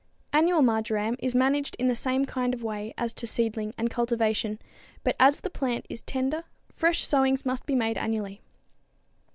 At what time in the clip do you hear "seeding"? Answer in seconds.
3.27-3.71